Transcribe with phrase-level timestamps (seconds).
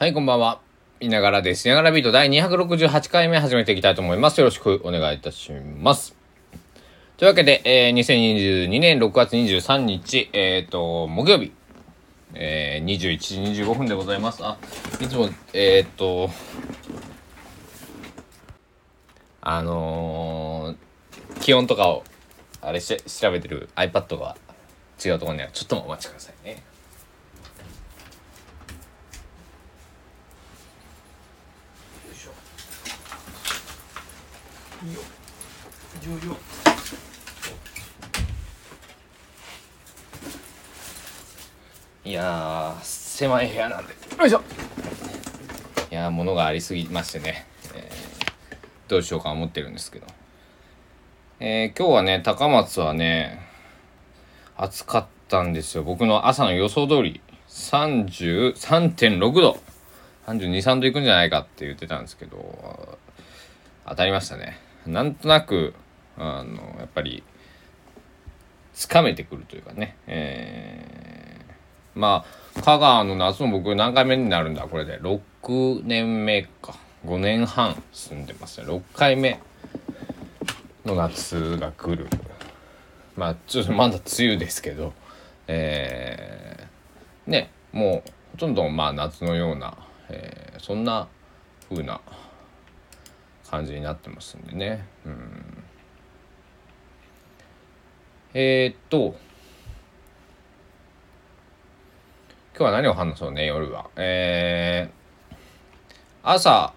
[0.00, 0.62] はい、こんばんは。
[1.00, 1.66] いながらです。
[1.66, 4.38] いながらビート第268回目始めていきたいと思います。
[4.38, 6.16] よろしくお願いいたします。
[7.18, 11.52] というわけで、えー、2022年6月23日、えっ、ー、と、木曜日、
[12.32, 14.42] えー、21時25分でございます。
[14.42, 14.56] あ、
[15.02, 16.30] いつも、えっ、ー、と、
[19.42, 22.04] あのー、気温とかを、
[22.62, 24.34] あれして調べてる iPad が
[25.04, 26.70] 違うところにはちょっとお待ちくださいね。
[32.02, 32.32] いいよ
[34.82, 36.34] 重量
[42.02, 43.92] いやー狭い部屋なんで。
[44.18, 44.42] よいしょ。
[45.90, 47.90] いやー物がありすぎましてね、えー、
[48.88, 50.06] どうしようか思ってるんですけど。
[51.40, 53.46] えー、今日はね高松はね
[54.56, 55.82] 暑かったんですよ。
[55.82, 59.58] 僕の朝の予想通り33.6度。
[60.26, 62.98] 323度いくんじゃないかって言ってたんですけど
[63.86, 65.74] 当たりましたねなんとなく
[66.16, 67.22] あのやっぱり
[68.72, 72.24] つかめてくるというかね、えー、ま
[72.56, 74.62] あ香川の夏も僕何回目になるんだ？
[74.62, 75.00] これで。
[75.00, 76.74] 6年目か。
[77.06, 78.66] 5年半住んでますね。
[78.66, 79.40] 6回目
[80.84, 82.08] の夏が来る。
[83.16, 84.92] まあちょっとまだ梅雨ですけど。
[85.52, 89.76] えー、ねもうほとんどまあ夏のような、
[90.08, 91.08] えー、そんな
[91.68, 92.00] 風な
[93.50, 94.86] 感じになってますんでね。
[95.04, 95.64] うん、
[98.32, 99.16] えー、っと
[102.56, 103.90] 今日は何を話そうね夜は。
[103.96, 105.34] えー、
[106.22, 106.72] 朝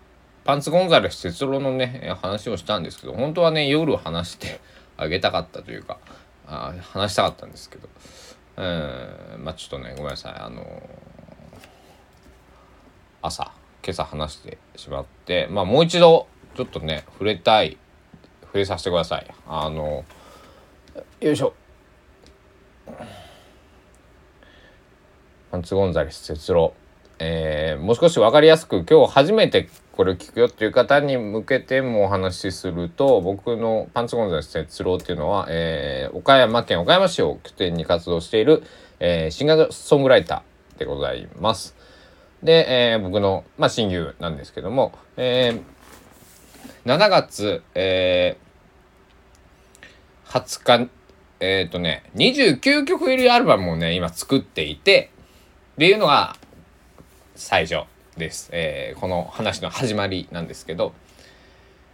[0.46, 4.60] パンツゴンザレス哲郎のね話をしたんですけど本当はね夜話して
[4.98, 6.00] あげたかったというか
[6.48, 7.88] あ話したかったんですけど、
[8.58, 10.66] えー、まあちょっとねごめんなさいあのー、
[13.22, 13.52] 朝
[13.84, 17.78] 今朝話してしまってまあもう一度ちょっとね触れたい。
[18.44, 19.34] 触れさせてください。
[19.48, 20.06] あの
[21.20, 21.54] よいしょ。
[25.52, 26.74] パンツゴンザレス哲郎。
[27.20, 38.64] えー、もう少し分かりやすく今日初めてこれを聞くよっていう方に向けてもお話しすると僕のパンツゴンザレス哲郎っていうのは、えー、岡山県岡山市を拠点に活動している、
[39.00, 41.76] えー、シンガーソングライターでございます。
[42.42, 45.62] で、えー、僕の、まあ、親友なんですけども、えー、
[46.86, 50.90] 7月、えー、20日、
[51.40, 55.10] えっ、ー、とね、29曲入りアルバムをね、今作っていて、
[55.76, 56.36] っていうのが
[57.36, 58.50] 最初です。
[58.52, 60.94] えー、この話の始まりなんですけど、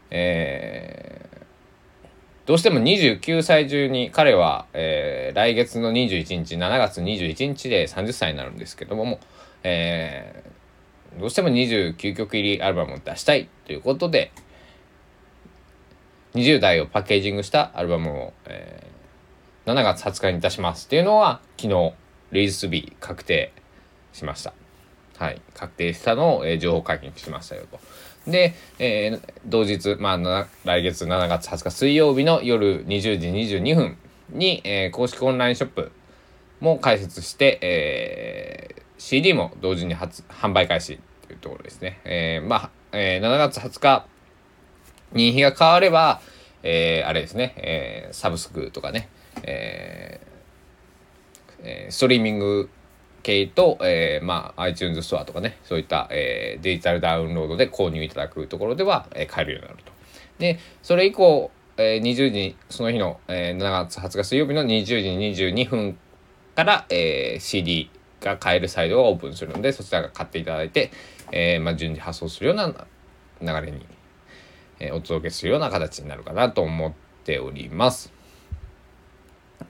[0.09, 9.19] えー、どうしても29歳中に彼は、えー、来月の21日7月21日で30歳になるんですけどもも、
[9.61, 14.31] えー、どうしても29曲入りアルバムを出したいということで
[16.35, 21.93] 20代をパッケージングしたアルバムを、えー、7月20日に出しますっていうのは昨日
[22.31, 23.51] リリース日確定
[24.13, 24.53] しました。
[25.17, 27.79] はい、確定したのを、えー、情報解禁しましたよと。
[28.29, 33.97] で、えー、同日、まあ、来月7月20日水曜日の夜20時22分
[34.29, 35.91] に、えー、公式オンラインショップ
[36.61, 41.99] も開設して、えー、CD も同時に発販売開始というところですね。
[42.05, 44.05] えー、まあ、えー、7月20日
[45.13, 46.21] に日が変われば、
[46.63, 49.09] えー、あれですね、えー、サブスクとかね、
[49.43, 50.29] えー
[51.61, 52.69] えー、ストリーミング
[53.23, 59.91] 系と、えー、まあ iTunes ストアとかねそういった、えー、デジタルダウンロードで購入いただくところでは、えー、買えるようになると。
[60.39, 65.97] でそれ以降、えー、20時その日の、えー、7月20日水曜日の20時22分
[66.55, 67.89] から、えー、CD
[68.21, 70.91] が買えるサイドがオープンするのでそちらが買っていただいて、
[71.31, 72.67] えーまあ、順次発送するような
[73.41, 73.85] 流れに、
[74.79, 78.11] え、お届けするような形になるかなと思っております。
[79.61, 79.65] っ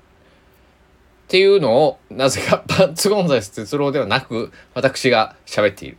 [1.28, 5.98] ていうのを、なぜか パンツゴンザレス哲郎ではなく、私が喋っている。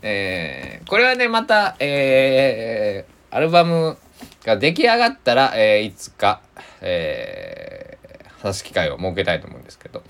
[0.00, 3.98] えー、これはね、また、えー、アルバム
[4.44, 6.40] が出来上がったら、えー、いつか、
[6.80, 10.02] えー、話す機会を設けたいと思うんですけど、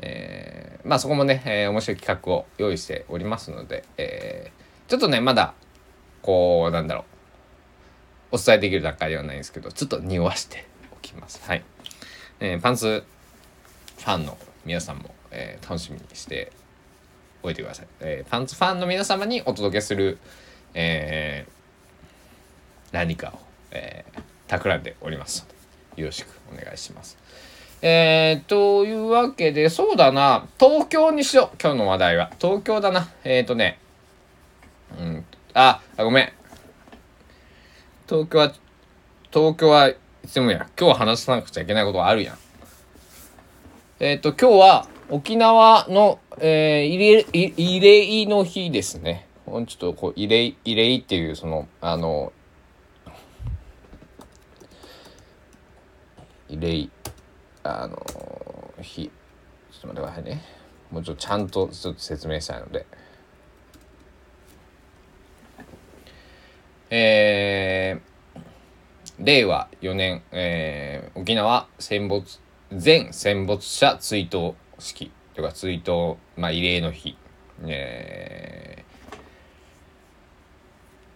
[0.00, 5.54] えー、まあそこもね、えー、面白い企画を用意しておりますので、えー、ちょっとね、まだ、
[6.22, 7.11] こう、なんだろう、
[8.32, 11.40] お伝えできる段階ではないんですけど、ちょっと匂わしておきます。
[11.46, 11.62] はい。
[12.40, 13.04] えー、パンツ
[13.98, 16.50] ファンの皆さんも、えー、楽しみにして
[17.42, 20.18] おいてください、えー、パンツファンの皆様にお届けする、
[20.74, 23.38] えー、何かを、
[23.70, 27.16] えー、企んでおりますのでよろしくお願いします。
[27.80, 32.30] えー、というわけで、そうだな、東京にしよう、今日の話題は。
[32.40, 33.08] 東京だな。
[33.24, 33.78] えっ、ー、とね、
[34.98, 35.24] うん
[35.54, 36.32] ああごめん
[38.08, 38.52] 東京は
[39.32, 39.96] 東京はい
[40.26, 40.68] つもや。
[40.78, 42.38] 今日話さなくちゃいけないことがあるやん。
[44.00, 49.26] えっ、と今日は沖縄の、えー、慰霊慰霊の日ですね。
[49.46, 52.32] ちょっとこう慰霊慰霊っていうそのあの
[56.48, 56.88] 慰霊
[57.62, 59.10] あの日。
[59.70, 60.42] ちょっと待ってくださいね。
[60.90, 62.86] もうちょっとちゃんとちょっと説明したいので。
[66.94, 72.22] えー、令和4年、えー、沖縄戦没
[72.70, 77.16] 全戦没者追悼式というか追悼、まあ、慰霊の日、
[77.64, 78.84] え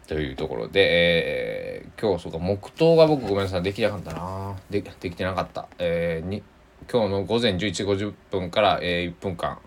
[0.07, 4.57] ー、というところで、えー、今日そうか黙祷が僕ごめんなさいできなかったな。
[4.71, 6.43] でできてなかった、えー、に
[6.91, 9.59] 今日の午前11時50分から、えー、1分間。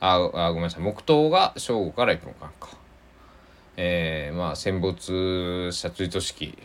[0.00, 0.82] ああごめんなさい。
[0.82, 2.76] 黙祷が正午から1分間か。
[3.76, 6.56] えー、まあ戦没者追悼式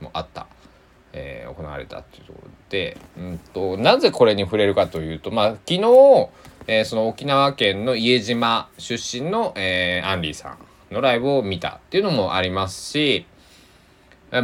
[0.00, 0.46] もあった、
[1.12, 5.80] えー、行われたっていうところで、うんと、なぜこれに触れるかというと、まあ、昨日、
[6.66, 10.56] えー、その沖縄県の家島出身の、えー、アンリーさ
[10.90, 13.26] んのライブを見たっていうのもありますし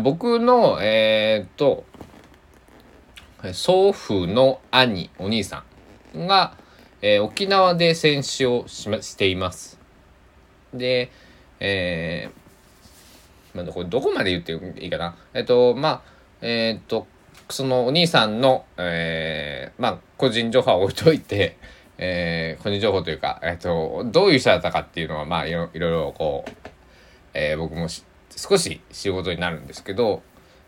[0.02, 1.84] 僕のえっ、と
[3.52, 5.64] 祖父の兄お兄さ
[6.16, 6.56] んが、
[7.00, 9.78] えー、沖縄で戦死をし,、ま、しています。
[10.72, 11.10] で、
[11.64, 15.14] えー、まあ、これどこまで言っていいかな？
[15.32, 16.02] えっと、まあ、
[16.40, 17.06] えー、っと、
[17.48, 21.56] そのお兄さんの、えー、まあ、個人情報は置いといて、
[21.98, 26.50] えー、個人情報というか、えっと、どういう人だったかっていうのは、まあ、いろいろこう、
[27.32, 30.22] えー、僕も少し仕事になるんですけど、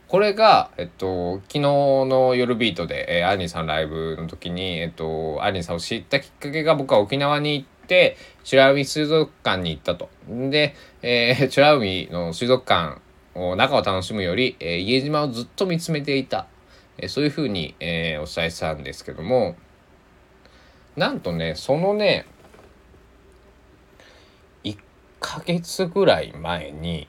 [0.07, 10.09] これが、えっと、昨日の夜ビートで、えー、アニーさんライブの時に、えっと、アニーさんを知ったきっかけが僕は沖縄に行っ、美ら海水族館に行ったと。
[10.29, 13.01] で、えー、 美ら海の水族館
[13.35, 16.47] を中を楽しむより、えー、家島をずっと見つめていた。
[16.99, 19.57] えー、そういうふうに、えー、お伝えしたんですけども、
[20.97, 22.27] なんとね、そのね、
[24.63, 24.77] 1
[25.21, 27.09] ヶ月ぐらい前に、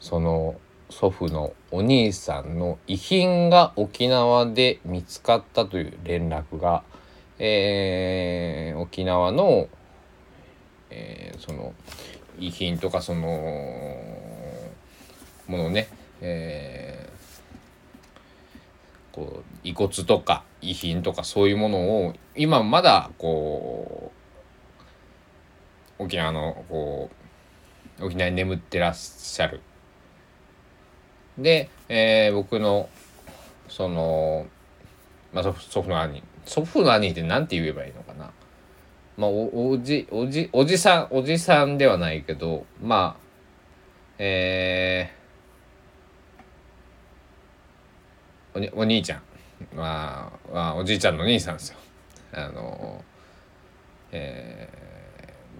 [0.00, 0.56] その
[0.90, 6.82] 祖父のお兄さんの遺品が沖縄で見つかったという連絡が、
[7.42, 9.66] えー、沖縄の、
[10.90, 11.72] えー、その
[12.38, 13.20] 遺品とかその
[15.46, 15.88] ものね、
[16.20, 24.12] えー、こう遺骨とか遺品とかそういうものを今まだこ
[25.98, 27.08] う沖縄のこ
[28.00, 29.62] う沖縄に眠ってらっしゃる。
[31.38, 32.90] で、えー、僕の
[33.68, 34.46] その、
[35.32, 38.30] まあ、祖父の兄祖父の兄って何て言えばいいのかな。
[39.16, 43.20] まあおじおじおじさんおじさんではないけどまあ
[44.18, 49.22] えー、おお兄ちゃん。
[49.74, 51.78] まあ、まあ、おじいちゃんの兄さんですよ。
[52.32, 53.04] あの
[54.12, 54.68] え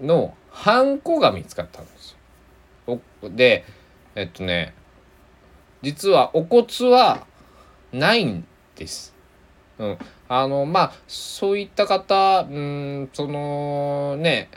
[0.00, 2.16] ー、のハンコが見つかったんです
[2.86, 3.00] よ。
[3.30, 3.64] で
[4.14, 4.74] えっとね
[5.82, 7.26] 実はお骨は
[7.92, 8.46] ないん
[8.76, 9.14] です。
[9.78, 9.98] うん、
[10.32, 14.48] あのまあそういった方うんそのね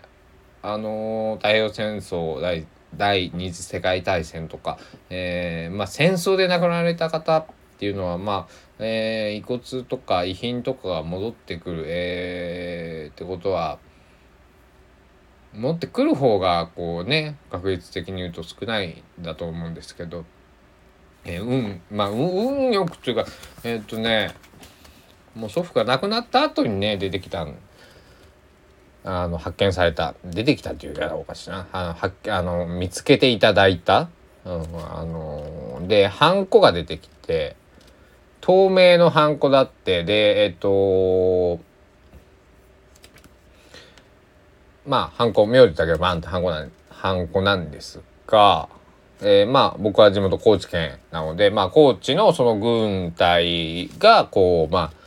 [0.61, 4.77] あの太平洋戦争第第二次世界大戦とか、
[5.09, 7.45] えーまあ、戦争で亡くなられた方っ
[7.79, 13.79] ていうのはまあ、えー、遺骨とか遺品とかが戻ってくる、えー、ってことは
[15.55, 20.23] 持ってくる方がこうね確率的に言うと少ないんだと思うんですけど、
[21.25, 23.25] えー、運まあ運よくというか
[23.63, 24.35] えー、っとね
[25.35, 27.47] もう祖父が亡くなった後にね出てきた
[29.05, 30.15] あの発見された。
[30.23, 31.67] 出てきたっていうかおかしいな。
[31.71, 34.09] あの発あの見つけていただいた、
[34.45, 37.55] うん、あのでハンコが出てきて
[38.39, 41.59] 透明のハンコだってでえっと
[44.85, 48.69] まあハンコ名字だけバンってハンコなんハンコなんですが、
[49.21, 55.02] えー、まあ僕は地元高知県なのでまあ高知のその軍隊がこうまあ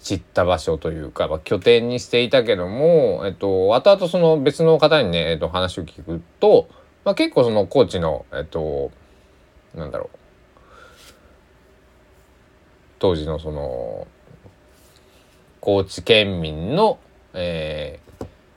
[0.00, 6.68] 散った場所というか、まあ、拠点にしていたけども、えっと、後々その別の方にね、えっと、話を聞くと、
[7.04, 8.90] まあ、結構その高知の、えっと、
[9.74, 10.18] なんだろう、
[12.98, 14.06] 当時のその、
[15.60, 16.98] 高知県民の、
[17.34, 18.00] え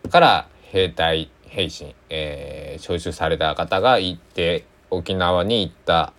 [0.04, 6.14] ー、から兵隊、兵士、えー、招集された方が行って、沖縄に行った、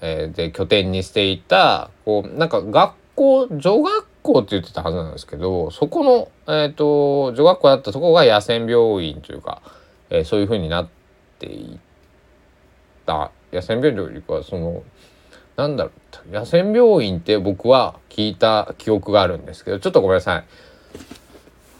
[0.00, 9.62] えー、で、拠点にしていた、こう、なんか学校女学校って言ってたはずなんですけどそこの、えーと、女学校だったとこが野戦病院というか、
[10.10, 10.88] えー、そういうふうになっ
[11.38, 11.78] ていっ
[13.06, 13.30] た。
[13.52, 14.82] 野戦病院というかその
[15.56, 15.90] なんだろ
[16.28, 20.44] う野戦病院って僕は聞いた記憶があるんですけどちょっとごめんなさい。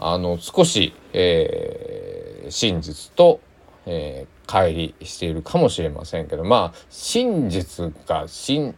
[0.00, 3.40] あの少し、えー、真実と、
[3.84, 8.76] えー、乖離しているかもしれませんけどまあ真実が真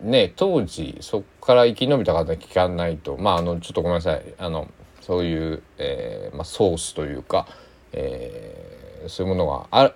[0.00, 4.68] ね当時そこから生き延びた方聞かないとまああのちょっとごめんなさいあの
[5.00, 7.46] そういう、えーまあ、ソースというか、
[7.92, 9.92] えー、そういうものがあ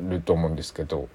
[0.00, 1.08] ると思うんですけど、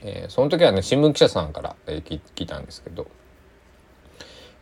[0.00, 3.06] えー、その時はね新聞記者さんから、えー、聞聞いたんですけど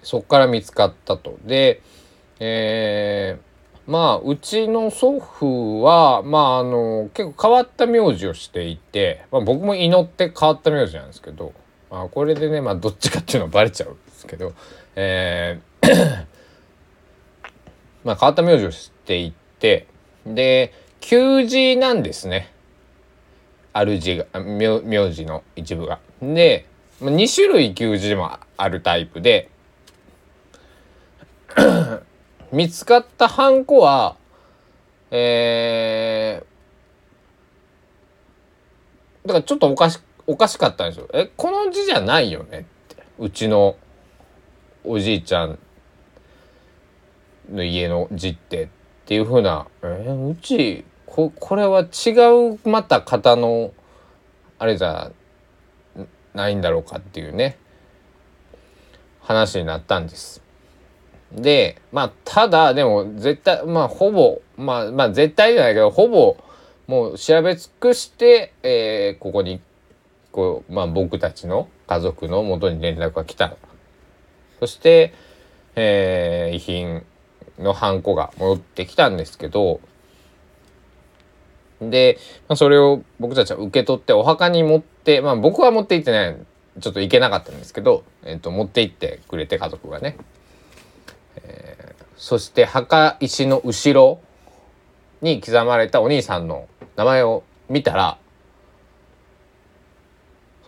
[0.02, 1.38] そこから見つかったと。
[1.44, 1.82] で、
[2.38, 11.52] えー、まあうちの祖父はまああの結構変わった名字をしていて、まあ、僕も祈って変わった名字なんですけど
[11.90, 14.52] まあ、これでね、まあ、どっちかっていうのはバレちゃうんですけど、
[14.94, 16.26] えー
[18.04, 19.86] まあ、変わった名字をしていって
[20.24, 22.52] で旧字なんですね
[23.74, 25.98] 主が名名字の一部が。
[26.22, 26.66] で
[27.00, 29.48] 2種類旧字もあるタイプで
[32.52, 34.16] 見つかったハンコは
[35.10, 41.08] えー、だからちょっとおかしくおかしかったんですよ。
[41.12, 42.62] え、この字じゃないよねっ
[42.96, 43.02] て。
[43.18, 43.76] うちの
[44.84, 45.58] おじいちゃん
[47.50, 48.68] の家の字ってっ
[49.06, 52.10] ていうふうな、えー、うちこ、これは違
[52.54, 53.72] うまた方の
[54.60, 55.10] あれじゃ
[56.32, 57.58] ないんだろうかっていうね、
[59.20, 60.42] 話になったんです。
[61.32, 66.36] で、まあ、ただ、でも、絶対、まあ、ほぼ、まあ、まあ、絶対じゃないけど、ほぼ、
[66.86, 69.60] もう調べ尽くして、えー、ここに
[70.32, 73.56] こう、まあ、僕たちの家族のもとに連絡が来た。
[74.58, 75.14] そして、
[75.76, 77.04] えー、遺品
[77.58, 79.80] のハンコが戻ってきたんですけど、
[81.80, 82.18] で、
[82.48, 86.44] まあ、それを僕たちは受け取ってお墓に持って、まあ僕は持って行ってね、
[86.78, 90.16] ちょっと行けなかったんですけど、えっ、ー、と、持って行ってくれて家族がね。
[91.36, 94.20] えー、そして墓石の後ろ
[95.22, 98.18] に刻まれたお兄さんの名前を見たら、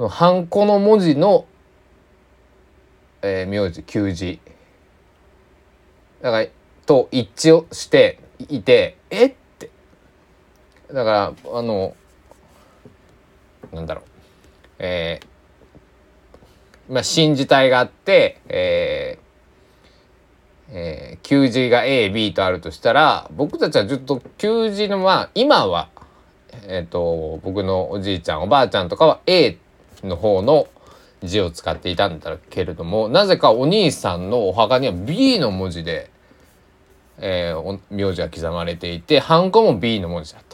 [0.02, 1.46] そのハンコの文字の、
[3.22, 4.40] えー、名字旧字
[6.20, 6.46] だから
[6.86, 8.18] と一致をして
[8.48, 9.34] いてえっ？
[9.60, 9.70] て。
[10.92, 11.94] だからあの
[13.72, 14.04] なんだろう。
[14.80, 25.90] えー、まあ新字体があってえーえー、旧字が AB とあるとしたら僕たちはずっと旧字のまあ今は
[26.66, 29.56] えっ、ー、と僕のおじいちゃんおばあちゃんとかは A っ
[30.02, 30.66] の方の
[31.22, 36.10] 字を使っていたんだけれどもなぜかお兄さんのお墓には B の文字で、
[37.18, 40.52] えー、名字が刻まれていてハンコも B の文字だった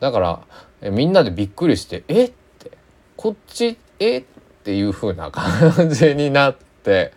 [0.00, 0.40] だから、
[0.82, 2.24] えみんなでびっくりして「え？
[2.24, 2.72] っ?」て
[3.16, 3.78] 「こっち？
[3.98, 4.18] え？
[4.18, 4.24] っ?」っ
[4.64, 7.12] ていう風な感じになって、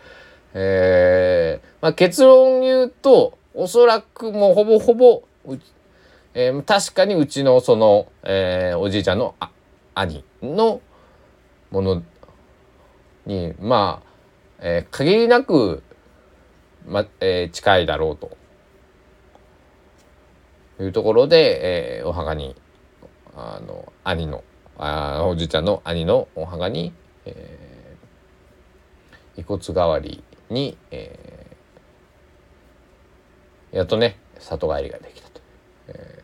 [0.53, 5.23] えーまあ、結論言うとおそらくもうほぼほぼ
[6.35, 9.35] えー、確かにうちのその、えー、おじいちゃんの
[9.95, 10.79] 兄の
[11.71, 12.03] もの
[13.25, 14.09] にまあ、
[14.59, 15.83] えー、限りなく、
[16.87, 18.37] まえー、近いだろうと
[20.83, 22.55] いうところで、えー、お墓に
[23.35, 24.43] あの兄の
[24.77, 26.93] あおじいちゃんの兄のお墓に、
[27.25, 35.41] えー、遺骨代わりに、えー、やっとね里帰りができたと、
[35.89, 36.23] え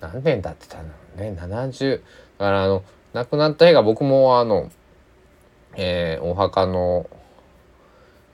[0.00, 1.36] ー、何年経ってたんだろうね。
[1.38, 2.00] 70
[2.38, 2.84] だからあの
[3.14, 4.70] 亡くなった日が僕もあの、
[5.76, 7.08] えー、お墓の、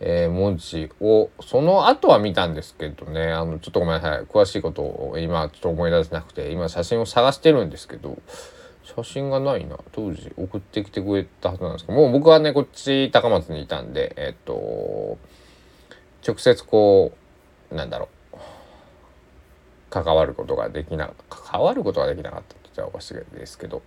[0.01, 3.33] えー、文字をその後は見たんですけどね。
[3.33, 4.25] あのちょっとごめんなさい。
[4.25, 8.19] 詳しいことを今ちょっと思い出せなくて今写真を探してるんですけど
[8.83, 9.79] 写真がないな。
[9.93, 15.19] 当時送ってきてくれたはずなんですけどもう僕はねこっち高松にいたんでえっと
[16.27, 17.13] 直接こ
[17.71, 18.39] うなんだろう。
[19.91, 23.81] 関わることができな関わることができなかったって言ったらおかしいですけど。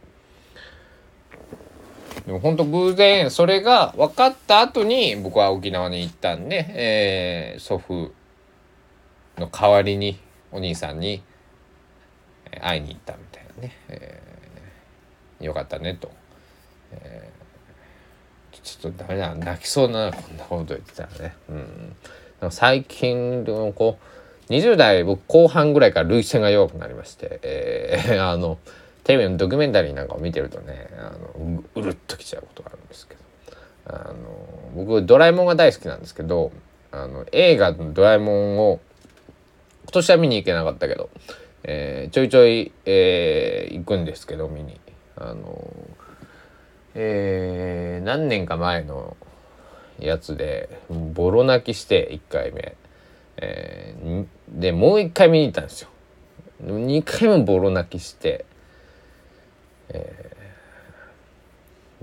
[2.27, 8.11] でも本当偶然それが分かった後に僕は沖縄に行ったんで、えー、祖父
[9.37, 10.19] の代わりに
[10.51, 11.23] お兄さんに
[12.61, 16.11] 会いに行ったみたいなね、えー、よかったねと、
[16.91, 21.33] えー、ちょっとダメだ泣きそうなこんなこと言ってたらね、
[22.41, 23.99] うん、最近のこ
[24.49, 28.57] う20代僕後半ぐらいから涙腺が弱くなりまして、えー、 あの
[29.07, 33.27] テレビのドキュメンタリーなんかを見てるとねあのうるっときちゃうことがあるんですけど。
[33.89, 36.51] あの僕ドラえもんが大好きなんですけど
[36.91, 38.81] あの映画のドラえもんを
[39.85, 41.09] 今年は見に行けなかったけど、
[41.63, 44.79] えー、ちょいちょい、えー、行くんですけど見に。
[45.15, 45.71] あの
[46.93, 49.17] えー、何年か前の
[49.99, 52.75] やつでボロ泣きして1回目、
[53.37, 55.89] えー、でもう1回見に行ったんですよ。
[56.63, 58.45] 2回もボロ泣きして、
[59.89, 60.35] え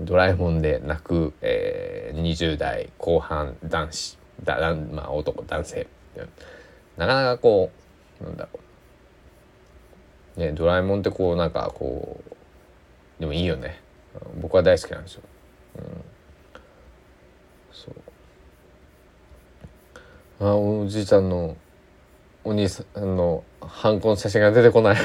[0.01, 5.87] ー、ドラえもんで泣く、えー、20代後半男子だまあ男男性。
[6.97, 7.71] なかなかこ
[8.21, 8.59] うなんだろ
[10.37, 10.39] う。
[10.39, 12.35] ねドラえもんってこうなんかこう
[13.19, 13.81] でもいいよね。
[14.41, 15.21] 僕は大好きなんですよ、
[15.77, 15.83] うん、
[17.71, 17.95] そう。
[20.39, 21.57] あおじいちゃんの
[22.43, 24.97] お兄さんのハンコの写真が出てこない。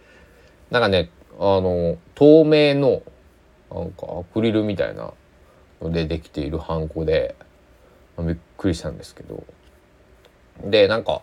[0.70, 3.02] なんかねあの透明の
[3.72, 5.14] なんかアクリルみたいな
[5.80, 7.34] のでできているハンコで
[8.18, 9.42] びっくりしたんですけど。
[10.62, 11.22] でなんか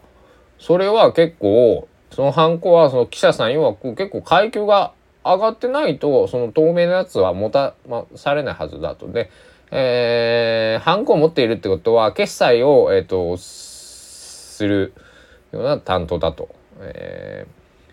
[0.57, 4.93] それは結構そのハンコはその記者さん曰く結構階級が
[5.23, 9.11] 上がってないとその透明なやつは持た、まされないはずだと。
[9.11, 9.29] で、
[9.69, 14.93] えー、ハンコを持っているってことは決済を、えーと、する
[15.51, 17.45] ような担当だと、え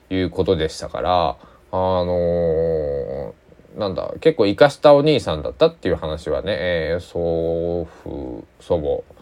[0.08, 1.36] ー、いうことでしたから。
[1.76, 9.16] あのー、なんだ結構生かしたお兄さんだったっていう話はね、えー、祖父祖母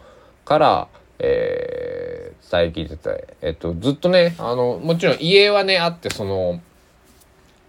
[0.45, 6.61] から、えー、伝え聞いてて、えっと、ずっとねあのもちろん家はねあってその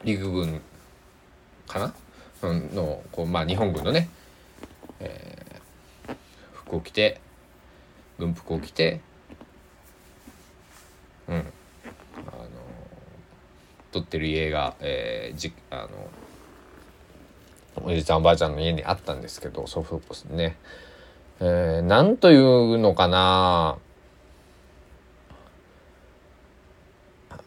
[0.05, 0.61] 陸軍
[1.67, 1.95] かな、
[2.43, 4.11] うん、のこう、まあ、日本軍のね、
[5.01, 6.15] えー、
[6.53, 7.23] 服を着て
[8.19, 9.01] 軍服を着て
[11.27, 11.45] うんあの
[13.95, 15.87] 撮ってる家が、えー、じあ
[17.77, 20.57] のおじいちゃんおばあちゃんの家にあったんですけど祖父母ね、
[21.39, 23.79] えー、なんというのかな。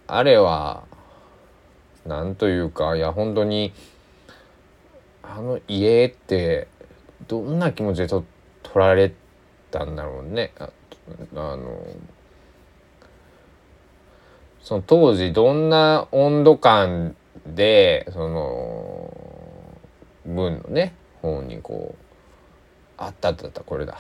[0.10, 0.86] あれは
[2.06, 3.74] なんというかいや本当に
[5.22, 6.70] あの家って
[7.28, 8.24] どんな気持ちでと
[8.64, 9.14] 取られ
[9.70, 10.54] たんだろうね。
[10.58, 10.70] あ
[11.36, 11.86] の
[14.68, 19.14] その当時どんな温度感でその
[20.26, 22.04] 文のね方にこう
[22.98, 23.98] あったあったあったこれだ。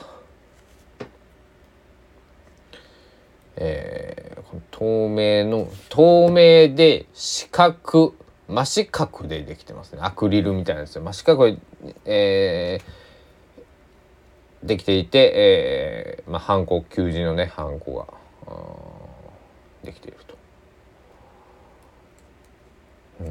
[3.55, 8.13] えー、透明の透明で四角
[8.49, 11.59] 真四角でできてますねアクリルみたいなやつで真四角で、
[12.03, 18.07] えー、できていて、えーまあ、ハンコ求人のねハンコが
[19.85, 20.36] できていると。
[23.21, 23.27] うん。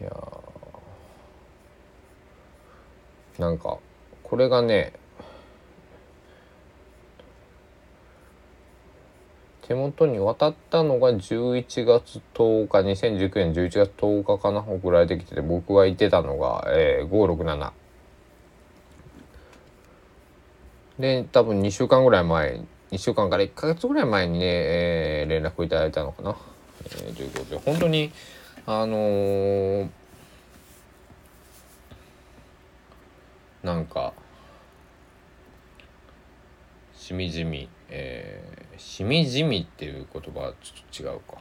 [0.00, 0.10] いや
[3.38, 3.78] なんか
[4.24, 4.92] これがね
[9.62, 17.72] 手元に渡ったのが11月10日2019年11月10日かな送られてきてて僕がいてたのが、えー、567
[20.98, 22.60] で多分2週間ぐらい前
[22.92, 26.36] 2週間から1か月ぐらい前にね、えー、連絡いただいたのかな、
[26.84, 28.12] えー、ということで本当に
[28.66, 29.88] あのー、
[33.62, 34.12] なんか
[36.94, 41.40] しみじみ、えー、しみじみっていう言葉はちょっと違うか。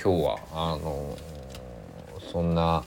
[0.00, 2.84] 今日はあのー、そんな、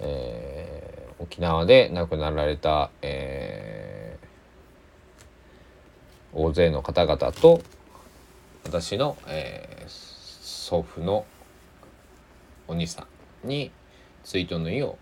[0.00, 3.71] えー、沖縄で亡くなられた、えー、
[6.34, 7.60] 大勢の方々と
[8.64, 11.26] 私の、えー、祖父の
[12.68, 13.06] お兄さ
[13.44, 13.70] んに
[14.24, 14.96] 追悼の意を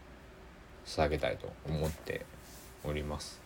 [0.87, 2.27] 捧げたいと思って
[2.85, 3.41] おります。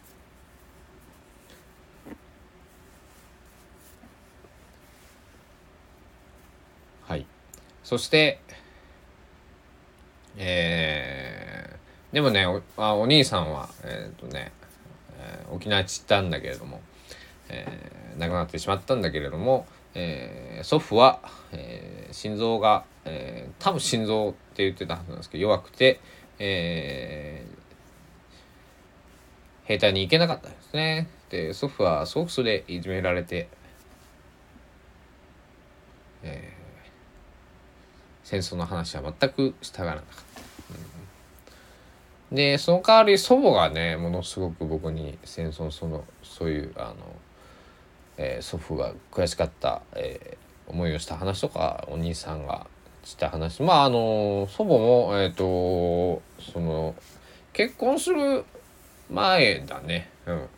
[7.02, 7.26] はい
[7.82, 8.40] そして、
[10.38, 14.52] えー、でもねおあお兄さんは、えっ、ー、とね、
[15.18, 16.80] えー、沖縄散ったんだけれども、
[17.48, 21.20] えー、亡くなってしまったんだけれども、えー、祖父は、
[21.52, 26.00] えー、心臓が、えー、多分心臓って言ってたはずなんですけど弱くて、
[26.38, 31.08] えー、兵隊に行けなかったんですね。
[31.30, 33.48] で祖父はすごくそれいじめられて、
[36.22, 36.64] えー
[38.24, 40.04] 戦争の話は全く従わなかっ
[42.30, 42.34] た。
[42.34, 46.94] でその代わり祖母がねものすごく僕に戦争そのそういうあの、
[48.16, 52.66] えー、祖父が悔しかった、えー、思いをした話とかお兄さんが
[53.04, 53.62] した話。
[53.62, 56.94] まああの祖母もえっ、とその
[57.52, 58.44] 結婚する
[59.10, 60.10] 前だね。
[60.26, 60.48] うん。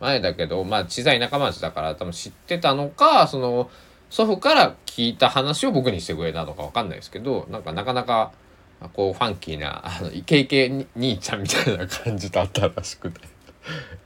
[0.00, 3.70] 前だけどまあ小さい田舎町だから多分知ってたのかその
[4.10, 8.32] 祖父から聞いた話を僕にしてくれたのか分かんないですけどなんかなかなか
[8.92, 13.36] こうファンキーなあのイケイケ兄ちゃんみたいな感じだったらしくて。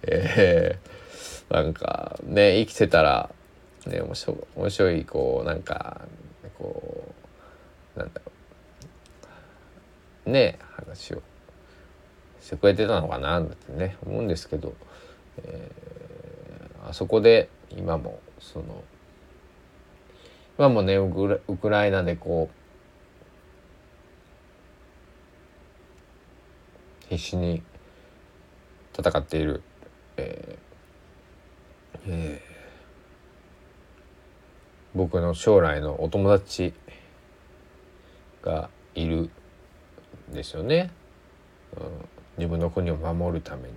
[0.02, 0.89] えー、
[1.50, 3.28] なんかね生きてたら
[3.86, 6.02] ね面白面白いこうなんか
[6.56, 7.12] こ
[7.96, 8.32] うなんだろ
[10.26, 11.22] うね話を
[12.40, 14.74] してくれてたのかなってね思うんですけど、
[15.42, 18.84] えー、あそこで今もその
[20.56, 21.10] 今もねウ
[21.56, 22.48] クライナでこ
[27.08, 27.60] う必死に
[28.96, 29.62] 戦っている、
[30.16, 30.69] えー
[32.06, 32.42] え。
[32.44, 32.50] ー、
[34.94, 36.74] 僕の将来のお友達
[38.42, 39.30] がいる
[40.30, 40.90] んですよね、
[41.76, 42.08] うん、
[42.38, 43.74] 自分の国を守るために。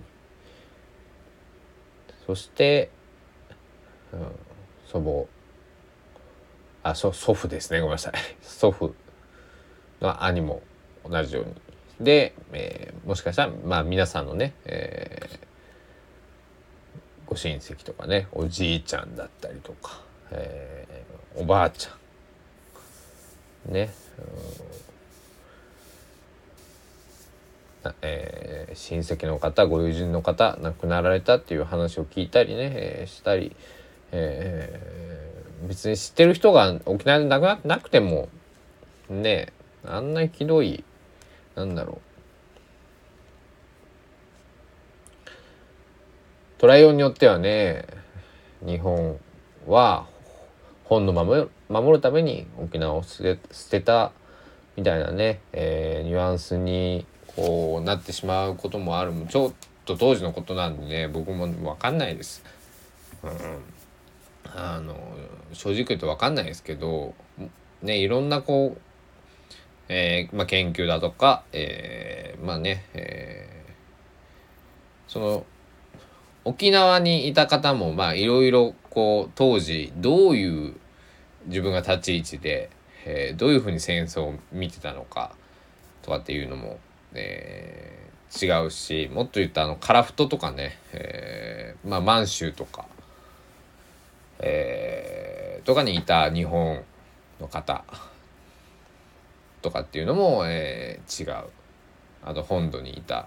[2.26, 2.90] そして、
[4.12, 4.20] うん、
[4.86, 5.28] 祖母。
[6.82, 7.80] あ祖祖父ですね。
[7.80, 8.12] ごめんなさい。
[8.42, 8.94] 祖父
[10.00, 10.62] の兄も
[11.08, 11.54] 同じように。
[12.00, 15.38] で、えー、もしかしたらまあ皆さんのね、えー、
[17.26, 24.22] ご親戚とかねおじいちゃんだったりとか、えー、おばあちゃんね、う
[24.70, 24.74] ん
[28.02, 33.54] えー、親戚の方ご友人の方亡くなられたっていう話を聞いたりね、えー、したり、
[34.12, 38.28] えー、別に知ってる人が沖縄で亡くなってなくても
[39.10, 39.52] ね
[39.84, 40.84] あんなひどい
[41.56, 42.13] なんだろう
[46.58, 47.86] トライオンによってはね
[48.64, 49.18] 日本
[49.66, 50.06] は
[50.84, 54.12] 本の守る守るために沖縄を捨て捨てた
[54.76, 59.52] みたいなね、えー、ニュアンスにこうなってしまうこともあるちょっ
[59.84, 62.44] と当時のことなんでね僕も分かんないです。
[63.22, 63.30] うん、
[64.54, 64.96] あの
[65.52, 67.14] 正直言うと分かんないですけど
[67.82, 68.80] ねいろんなこう
[69.88, 75.46] えー、まあ、研究だとか、えー、まあね、えー、その
[76.44, 80.74] 沖縄にいた方もまあいろいろこう当時どういう
[81.46, 82.70] 自分が立ち位置で、
[83.06, 85.34] えー、どういうふうに戦争を見てたのか
[86.02, 86.78] とかっていうのも、
[87.14, 92.86] えー、違うしもっと言うとあのカラフトとかね、えー、まあ満州とか、
[94.38, 96.82] えー、とかにいた日本
[97.40, 97.84] の方
[99.62, 101.48] とかっていうのも、えー、違う。
[102.26, 103.26] あと本土にいた、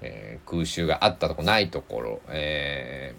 [0.00, 3.14] えー、空襲があったとこないところ、え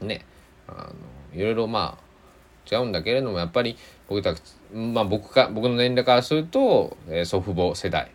[0.00, 0.24] ー、ね
[0.68, 0.90] あ
[1.32, 3.76] のいろいろまあ違うんだけれどもやっぱり
[4.08, 4.40] 僕たち
[4.72, 8.12] まあ僕か僕の年齢からすると、えー、祖父母世代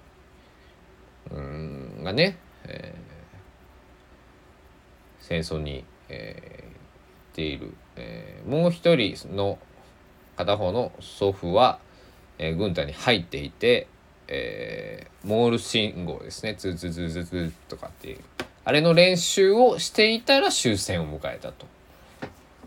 [1.31, 9.59] うんがね、えー、戦争に、えー、行っている、えー、もう一人の
[10.37, 11.79] 片方の祖父は、
[12.37, 13.87] えー、軍隊に入っていて、
[14.27, 18.19] えー、モール信号ですねズズズズズとかっていう
[18.65, 21.65] あれの練習をしていたら終戦を迎えたと。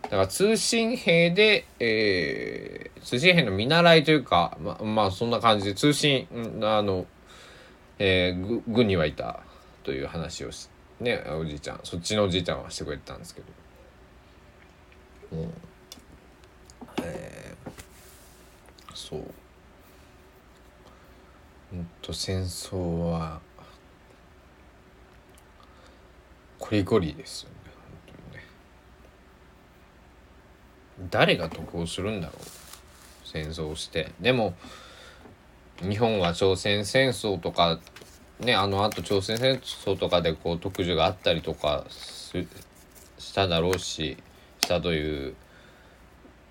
[0.05, 6.27] だから通信兵で、えー、通信兵の見習いというかままあそんな感じで通信
[6.63, 7.07] あの、
[7.99, 9.41] えー、軍にはいた
[9.85, 10.69] という話をし
[11.01, 13.47] ねおじいちゃんそっちのおじいちゃんはしてくれてたんですけど。
[15.33, 15.53] うん
[17.03, 17.71] えー、
[18.95, 19.25] そう
[21.73, 23.41] うんと戦争は
[26.59, 27.57] こりごりですよね。
[27.67, 28.45] 本当にね。
[31.11, 32.61] 誰が得をするんだろう。
[33.25, 34.13] 戦争をして。
[34.21, 34.55] でも
[35.81, 37.79] 日本は朝鮮戦争とか
[38.41, 44.17] ねあのあと朝鮮戦争とかでこう特需があったりとかしただろうし
[44.61, 45.35] したという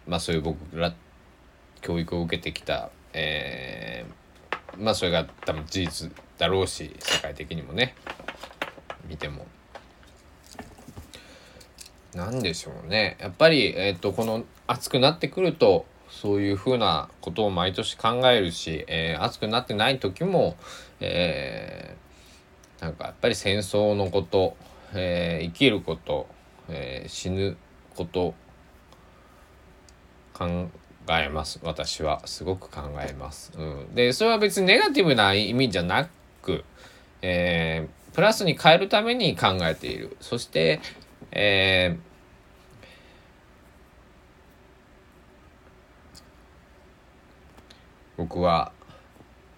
[0.08, 0.93] まあそういう僕ら
[1.82, 4.13] 教育を受けてきた、えー、
[4.77, 7.95] まあそれが多分事実だろうし世界的にもね
[9.08, 9.45] 見ても。
[12.15, 20.58] 何でしょうねやっぱり、えーと、この暑くなってくるとそういうふうなことを毎年考えるし、えー、暑くなってない時も、
[20.99, 24.58] えー、なんかやっぱり戦争のこと、
[24.93, 26.27] えー、生きること、
[26.67, 27.58] えー、死ぬ
[27.95, 28.34] こと
[30.34, 30.69] 考
[31.17, 31.60] えます。
[31.63, 33.52] 私はすごく考えます。
[33.58, 36.08] うん、でそれは別にネガティブな意味じゃな
[36.41, 36.63] く、
[37.22, 40.17] えー、プラスに変えるために考えている。
[40.19, 40.82] そして、
[41.32, 42.00] えー、
[48.17, 48.72] 僕は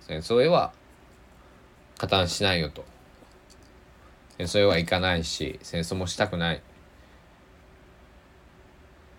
[0.02, 0.74] 戦争へは
[1.98, 2.86] 加担しないよと。
[4.38, 6.62] 戦争へは行かないし戦争もしたくない。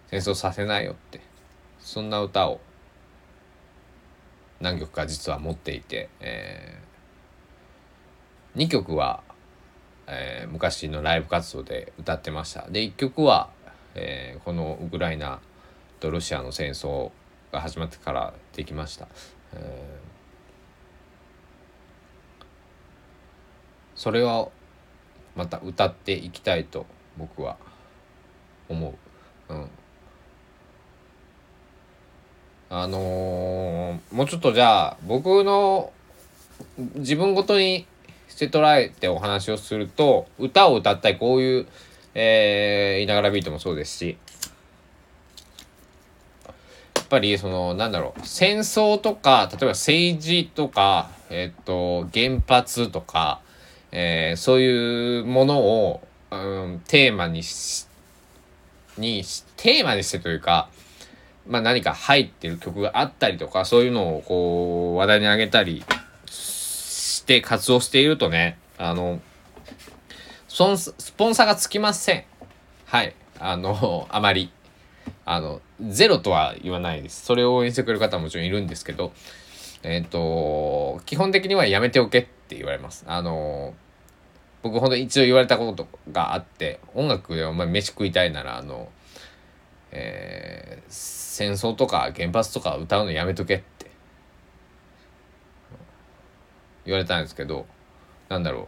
[0.08, 1.31] 戦争させないよって。
[1.82, 2.60] そんな歌を
[4.60, 9.22] 何曲か実は持っていて、えー、2曲は、
[10.06, 12.70] えー、昔のライブ活動で歌ってました。
[12.70, 13.50] で1曲は、
[13.94, 15.40] えー、このウクライナ
[15.98, 17.10] とロシアの戦争
[17.50, 19.08] が始まってからできました、
[19.52, 24.52] えー、それを
[25.36, 26.86] また歌っていきたいと
[27.18, 27.56] 僕は
[28.68, 28.94] 思
[29.50, 29.54] う。
[29.54, 29.70] うん。
[32.74, 35.92] あのー、もうちょっとじゃあ僕の
[36.94, 37.86] 自分ごとに
[38.28, 41.66] して捉えてお話をすると歌を歌ったりこういう、
[42.14, 44.16] えー、いながらビートもそうですし
[46.96, 53.42] やっぱりそのなんだろう戦争とか例えば政治とかえっ、と原発とか、
[53.90, 57.86] えー、そういうものを、うん、テーマにし
[58.96, 59.24] に
[59.58, 60.70] テーマにしてというか
[61.46, 65.84] まあ、何か入ってる曲があったりとかそういうのをこう話題に上げたり
[66.26, 69.20] して活動しているとねあの
[70.48, 72.24] スポンサーがつきません。
[72.84, 73.14] はい。
[73.38, 74.52] あのあまり。
[75.24, 77.24] あのゼロとは言わないです。
[77.24, 79.12] それを応援してくれる方ももちろんいるんですけど
[79.82, 83.04] えっ、ー、と基本的にはやめておけって言われます。
[83.06, 83.74] あの
[84.62, 88.90] 僕ほんと一度言われたことがあって音楽でお前飯食いたいならあの
[89.92, 93.90] えー、戦争とか原発とか歌うのやめとけって。
[96.84, 97.66] 言われたんですけど
[98.28, 98.66] なんだろう。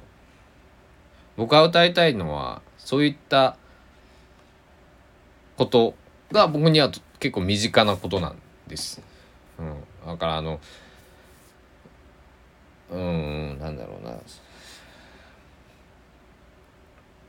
[1.37, 3.56] 僕が歌いたいのはそういった
[5.56, 5.94] こと
[6.30, 9.02] が僕には結構身近なことなんです。
[9.58, 10.60] うん、だからあの
[12.90, 14.16] うんなんだろうな。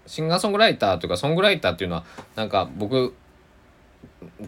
[0.05, 2.05] シンガーソングライターというかソングライターっていうのは
[2.35, 3.15] なんか僕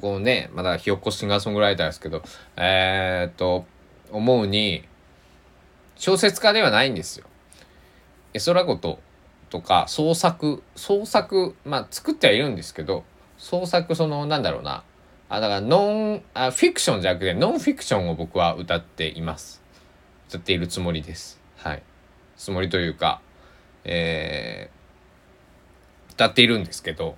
[0.01, 2.23] こうねまだひよっこシンガーソングライターですけど
[2.55, 3.65] えー、っと
[4.11, 4.83] 思うに
[5.95, 7.25] 小説家ではないんですよ。
[8.33, 8.99] 絵空事
[9.49, 13.03] とか創作創作まあ作ってはいるんですけど
[13.37, 14.83] 創作そのなんだろうな。
[15.29, 19.61] あだからノンあフィクションじゃなくてノンフィクションを僕は歌っています。
[20.29, 21.41] 歌っているつもりです。
[21.57, 21.83] はい。
[22.37, 23.21] つもりというか
[23.89, 27.15] えー、歌っているんですけど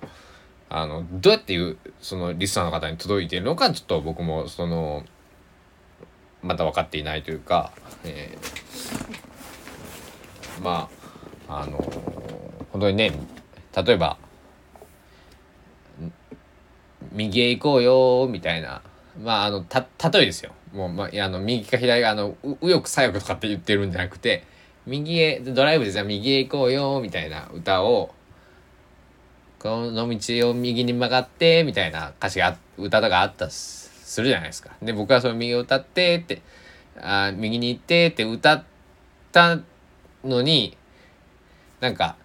[0.72, 5.04] あのどうやっていうそのリスナーの方に届いているのかちょっと僕もその
[6.42, 7.72] まだ分かっていないというか、
[8.04, 10.88] えー、ま
[11.48, 11.78] ああの
[12.70, 13.12] 本当にね
[13.84, 14.16] 例えば
[17.12, 18.82] 「右へ行こうよ」みたいな
[19.20, 19.80] まああのた
[20.10, 20.52] 例えですよ。
[20.72, 24.44] もう、まあ、あの右か左あの右翼左翼とかって言ってるんじゃなくて
[24.86, 28.14] 右へドライブでじゃ右へ行こうよみたいな歌を
[29.60, 34.70] この道を右に曲がってみたいな歌詞が歌とかあったするじゃないですか。
[34.82, 36.40] で僕はその右を歌ってって
[36.98, 38.64] あ右に行ってって歌っ
[39.32, 39.60] た
[40.24, 40.78] のに
[41.80, 42.16] なんか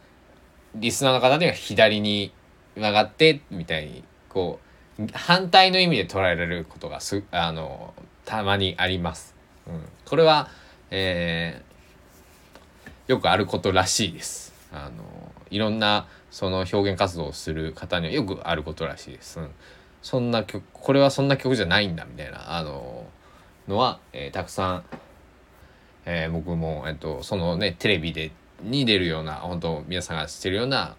[0.76, 2.32] リスナーの方には左に
[2.76, 4.60] 曲がってみたいにこ
[4.98, 7.94] う反対の意味で捉えられることがすあの
[8.24, 9.36] たまにあります。
[9.68, 10.50] うん、これは、
[10.90, 14.54] えー、よくあることらしいです。
[14.72, 15.04] あの
[15.50, 19.40] いろんなその表現活動をする方にはよくあることらしいです。
[19.40, 19.52] うん、
[20.02, 23.06] そんな曲これはそんな曲じゃないんだみたいなあの
[23.70, 24.84] のは、えー、たくさん、
[26.04, 30.98] えー、僕も、えっと、そのねテレビでに出るような本当皆さんが知ってるような、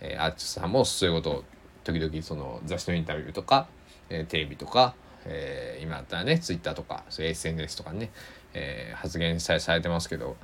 [0.00, 1.44] えー、アーティストさんもそういうことを
[1.84, 3.68] 時々その雑誌のインタビューとか、
[4.08, 4.94] えー、テレビとか、
[5.26, 8.10] えー、今だったらねツイッターとかそういう SNS とかね、
[8.54, 10.38] えー、発言されてますけど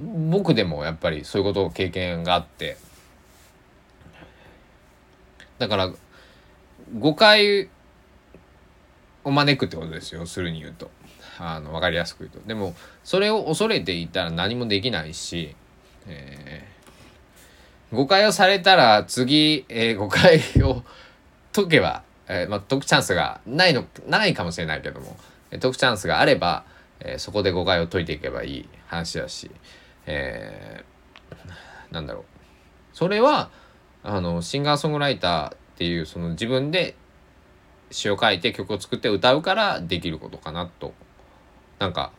[0.00, 2.76] 僕でもやっぱりそういうことを経験があって
[5.64, 5.90] だから
[6.98, 7.70] 誤解
[9.24, 10.26] を招くってことですよ。
[10.26, 10.90] するに言うと。
[11.38, 12.40] あの分かりやすく言うと。
[12.46, 15.56] でもそれを恐れていたら何もできないし、
[16.06, 20.82] えー、誤解をされたら次、えー、誤解を
[21.54, 25.16] 解けば、えーまあ、解くチャンスがないのないかもしれないけども
[25.50, 26.64] 解くチャンスがあれば、
[27.00, 29.50] え、そこで誤解を解いていけばいい話だし、
[30.06, 32.24] えー、なんだろう。
[32.92, 33.50] それは
[34.04, 36.94] あのシンガーソングライターっていうその自分で
[37.90, 40.92] 詩を書いて曲を作って歌うからできることかなと
[41.78, 42.12] なんか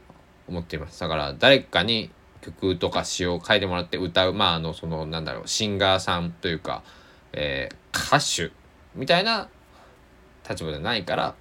[0.47, 0.99] 思っています。
[0.99, 2.09] だから誰かに
[2.41, 6.83] 曲とか詩を書いてもらって歌うまああのそのなんだろうシンガーさんというか、
[7.33, 8.51] えー、歌手
[8.95, 9.47] みたいな
[10.47, 11.35] 立場じゃないから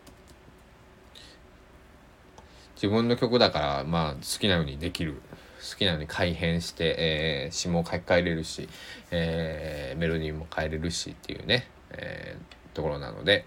[2.75, 5.23] 自分の曲だからまあ好きなようにできる。
[5.69, 8.69] 好きなように改変して、えー、詞も書き換えれるし、
[9.11, 13.47] えー、メロディーも変えれるしっていうね、えー、ところなので、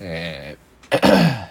[0.00, 0.64] えー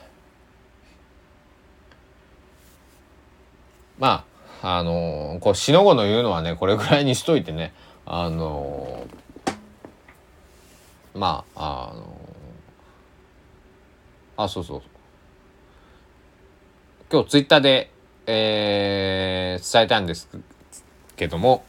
[3.97, 4.25] ま
[4.61, 7.73] ああのー、こうしのごの言うのはねこれぐらいにしといてね
[8.05, 14.81] あのー、まああのー、あそうそう。
[17.13, 17.91] 今日ツイッターで、
[18.25, 20.29] えー、伝えたんです
[21.15, 21.63] けども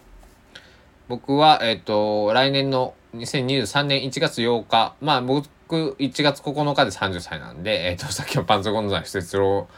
[1.09, 9.69] 僕はえっ、と来年の2023年1月8日まあ僕1月9日で30歳なんで、えっ、と さっきのパンツゴンザの施設の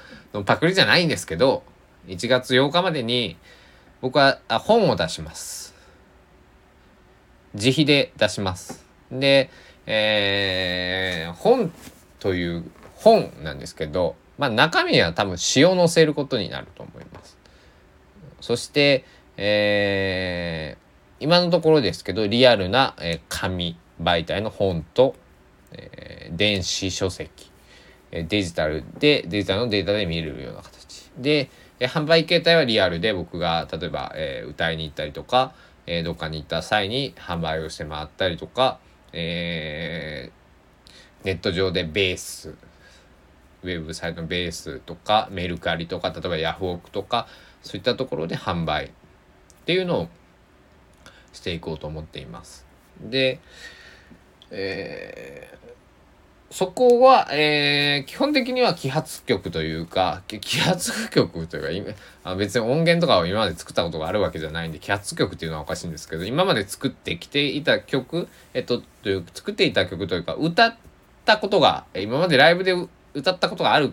[0.45, 1.62] パクリじゃないんですけど
[2.07, 3.37] 1月8日までに
[4.01, 5.75] 僕はあ本を出します。
[7.55, 8.85] 自費で出します。
[9.11, 9.51] で、
[9.87, 11.73] えー、本
[12.19, 17.38] という本なんですけど、まあ中身は多分詩を載せることになると思います。
[18.40, 19.05] そして、
[19.37, 25.14] えー、今のところですけど、リアルな、えー、紙媒体の本と、
[25.72, 27.51] えー、電子書籍、
[28.11, 31.11] デジタルで、デジタルのデータで見れるような形。
[31.18, 35.55] で、え販売形態はリアルで僕が例えば、えー、歌いに行ったりとか、
[35.87, 38.79] えー、どっかに行った際に販売をして回ったりとか、
[39.12, 42.55] えー、ネット上でベース
[43.67, 47.27] ウェブサイトのベースとかメルカリとか例えばヤフオクとか
[47.63, 48.89] そういったところで販売っ
[49.67, 50.09] ていうのを
[51.33, 52.67] していこうと思っています。
[53.01, 53.41] で、
[54.51, 61.93] えー、そこは、えー、基本的には揮発曲というか、揮発曲というか、
[62.25, 70.77] あ別に音源とかを今まで作ったことがあるわけじゃないんで、揮発曲っていうのはおかしいんですけど、今まで作ってきていた曲、えっと、という作っていた曲というか、歌っ
[71.25, 72.73] たことが、今までライブで
[73.17, 73.93] 歌ったことがある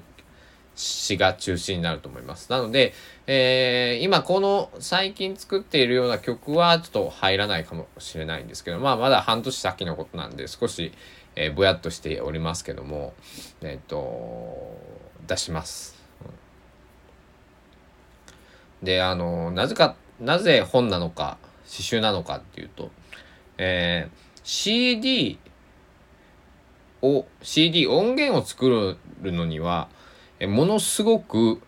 [0.76, 2.50] 詩が中心になると思います。
[2.52, 2.94] なので、
[3.28, 10.92] えー、今この最近作っているような曲はちょっと入らないかもしれないんですけど、まあまだ半年先のことなんで少し、
[11.36, 13.14] えー、ぼやっとしておりますけども、
[13.62, 14.78] えっ、ー、と、
[15.28, 15.96] 出します。
[18.82, 22.92] で、あの、なぜか、なぜ本なのか、詩集なのかっていうと、
[23.58, 25.40] えー、CD
[27.04, 29.89] を、CD 音源を作るのには、
[30.39, 31.62] えものすごく、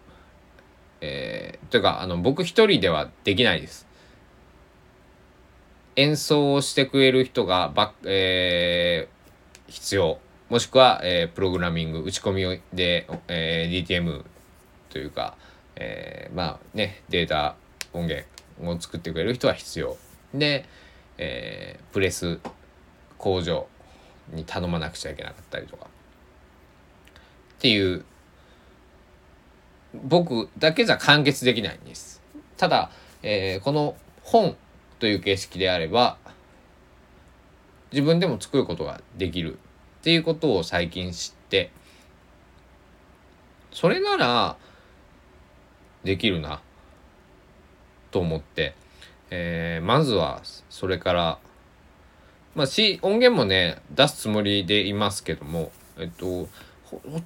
[1.01, 3.85] えー、というか、あの、僕一人ではできないです。
[5.97, 9.07] 演奏をしてくれる人がば、え
[9.67, 10.19] 必要。
[10.49, 14.23] もしくは、えー、プログラミング打ち込みで、えー、DTM
[14.89, 15.35] というか、
[15.75, 17.55] えー、まあねデータ
[17.91, 18.25] 音源
[18.63, 19.97] を作ってくれる人は必要。
[20.33, 20.65] で、
[21.17, 22.39] えー、プレス
[23.17, 23.67] 工場。
[24.29, 25.85] に頼まなくちゃいけなかったりとか。
[25.85, 25.87] っ
[27.59, 28.05] ていう
[29.93, 32.21] 僕だけじゃ完結できないんです。
[32.57, 32.91] ただ、
[33.23, 34.55] えー、この本
[34.99, 36.17] という形式であれば
[37.91, 39.57] 自分でも作ることができる。
[39.99, 41.71] っていうことを最近知って。
[43.71, 44.57] それなら
[46.03, 46.61] できるな。
[48.11, 48.75] と思って、
[49.29, 51.39] えー、まずはそれから
[52.55, 56.47] まあ、し音源もね出すつもりでいますけどもえっと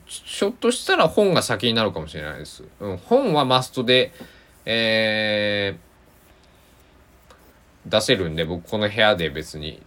[0.05, 2.63] ひょっとしたら本が先になるかもしれないです。
[2.79, 4.11] うん、本はマストで、
[4.65, 9.83] えー、出せるんで僕この部屋で別に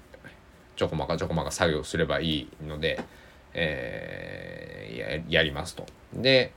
[0.77, 3.03] ちょこまかちょこまか作業すればいいので、
[3.55, 5.87] えー、ややりますと。
[6.15, 6.53] で、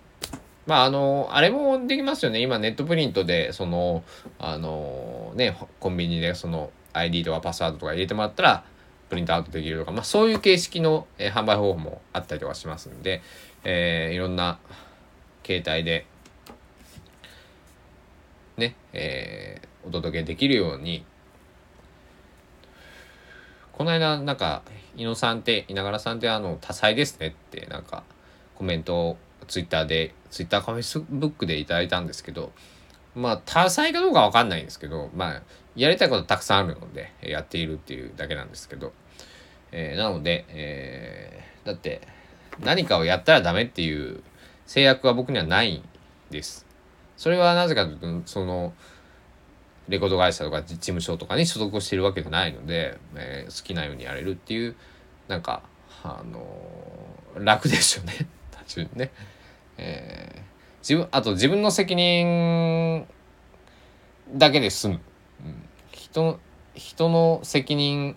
[0.67, 2.41] まあ、あの、あれもできますよね。
[2.41, 4.04] 今、ネットプリントで、その、
[4.39, 8.63] あの、ね、コンビニで、その、ID とかパスワードとか入れてもらったら、
[9.09, 13.21] プリントアウトできるとか、まあ、そういう形式の、えー、販売方法もあったりとかしますんで、
[13.63, 14.59] えー、いろんな
[15.45, 16.05] 携帯で、
[18.57, 21.05] ね、えー、お届けできるように、
[23.73, 24.63] この間なんか
[24.95, 28.03] 伊野さんって稲柄さんってあの多彩ですねってなんか
[28.55, 32.53] コメントをツイッターでツイッターかフェイスブックでいただいたんですけど
[33.15, 35.41] まあ多彩かどうかわかんないんですけどまあ
[35.76, 38.94] やりたいことたくさんあるのでやっているっていうだけなんですけど、
[39.71, 42.02] えー、なので、えー、だって
[42.60, 44.23] 何かをやったらダメっていう
[44.65, 45.84] 制約は僕にはないん
[46.30, 46.65] です。
[47.17, 48.73] それはなぜかというとその
[49.88, 54.76] レコード会社とか事務所とかに所属しているわけじゃないので、えー、好きなようにやれるっていう
[55.28, 55.62] なんか
[56.04, 58.13] あのー、楽ですよね
[58.52, 59.12] 単純にね。
[59.78, 60.42] えー、
[60.80, 63.06] 自分あと自分の責任
[64.34, 65.00] だけで済む、
[66.15, 66.39] 人
[66.75, 68.15] 人の責任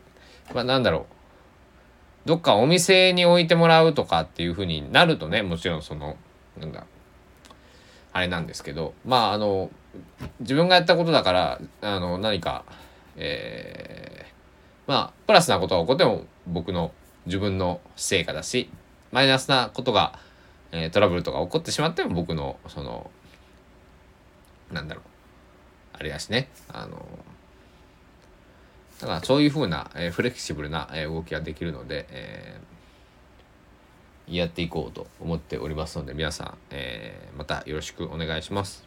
[0.55, 1.07] は何だろ
[2.24, 2.28] う。
[2.28, 6.16] どっかお店に置いてもらうとかっていうふうになるとねもちろんその
[6.59, 6.86] なんだ
[8.12, 8.94] あれなんですけど。
[9.05, 9.70] まああの
[10.40, 12.64] 自分がやったことだからあの何か
[13.16, 14.32] えー、
[14.86, 16.92] まあプラスなことが起こっても僕の
[17.26, 18.70] 自分の成果だし
[19.11, 20.20] マイナスなことが、
[20.70, 23.11] えー、トラブルとか起こってしまっても僕のその
[24.70, 25.05] なんだろう
[25.94, 26.49] あれだしね。
[26.68, 27.05] あの
[29.01, 38.84] だからそういうふうな、えー、フレキシブルな、えー、動きができるので、えー、やっていこうと思っておりますので皆さん、えー、またよろしくお願いします。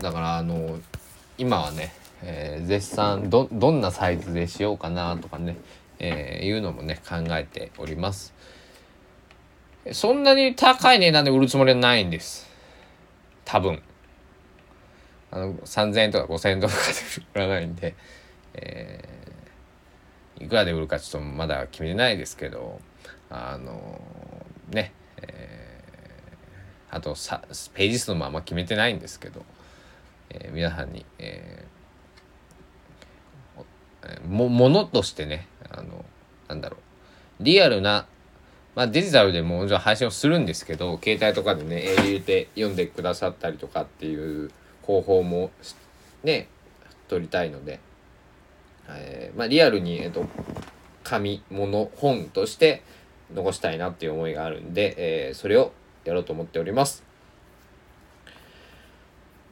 [0.00, 0.78] だからあの
[1.36, 1.92] 今はね、
[2.22, 5.56] えー、絶賛どどんなサイズでしようかなとかね、
[5.98, 8.34] えー、いうのもね考えております。
[9.92, 12.48] そんなに高い値段で売るつもりはないんです。
[13.44, 13.82] 多分。
[15.30, 16.80] あの3000円とか5000円とかで
[17.34, 17.94] 売らないんで、
[18.54, 22.80] えー、いくらで売るかちょっとまだ決めてないですけど
[23.30, 27.42] あのー、ね、えー、あとさ
[27.74, 29.44] ページ数もあんま決めてないんですけど、
[30.30, 36.04] えー、皆さんに、えー、もものとしてねあの
[36.48, 36.78] なんだろ
[37.40, 38.06] うリアルな
[38.74, 44.52] まあ、デジタルでももちろん配信をするんですけど携帯とかでね入れて読んでくださったりとかっていう
[44.88, 45.50] 方法も
[46.24, 46.48] ね
[47.08, 47.78] 取りたいので、
[48.88, 50.24] えー、まあ、リアルに、えっと、
[51.04, 52.82] 紙物本として
[53.34, 55.72] 残したいなっていう思いがあるんで、えー、それを
[56.04, 57.04] やろうと思っております。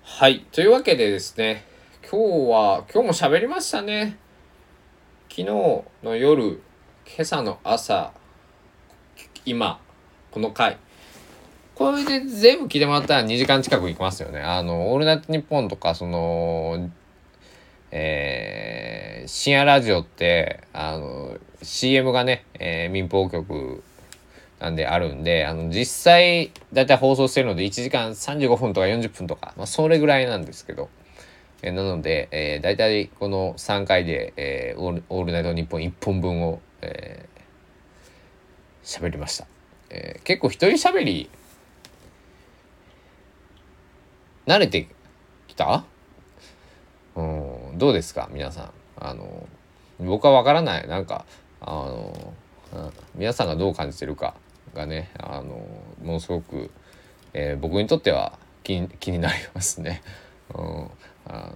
[0.03, 0.41] はい。
[0.53, 1.65] というわけでですね、
[2.11, 4.17] 今日は、今日も喋りましたね。
[5.29, 6.63] 昨日の夜、
[7.07, 8.13] 今朝の朝、
[9.45, 9.81] 今、
[10.31, 10.79] この回、
[11.77, 14.41] これで全部聞いてもらったら2時間近くいきますよね。
[14.41, 16.89] あの、オールナイトニッポンとか、その、
[17.91, 23.83] えー、深夜ラジオって、あの、CM がね、えー、民放局
[24.59, 30.89] なんであるんで、あの、実際、だいたい放送してるので1時間35分とか40分とか、まあ、それぐらいなんですけど、
[31.61, 39.47] えー、なので、えー、だいたいこの3回で、えー、オールオールナイトニッポン1本分を、えー、喋りました。
[39.91, 41.29] えー、結構一人喋り
[44.47, 44.89] 慣れて
[45.49, 45.85] きた？
[47.17, 48.29] うんどうですか？
[48.33, 48.71] 皆さん。
[48.99, 49.49] あの
[49.99, 50.87] 僕は分からない。
[50.87, 51.25] なんか
[51.61, 52.35] あの、
[52.75, 54.35] うん、皆さんがどう感じてるか？
[54.75, 55.67] がねあの
[56.03, 56.71] ものすごく、
[57.33, 60.03] えー、僕にとっては気気になりますね。
[60.55, 60.91] うん、
[61.27, 61.53] あの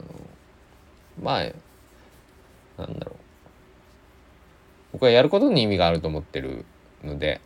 [1.22, 1.43] まあ
[2.78, 3.14] なんだろう。
[4.95, 6.64] 僕はやることに意味があると思ってる
[7.05, 7.41] ので、